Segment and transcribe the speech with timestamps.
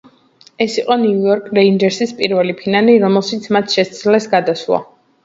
[0.63, 4.81] ეს იყო ნიუ-იორკ რეინჯერსის პირველი ფინალი, რომელშიც მათ შესძლეს გასვლა.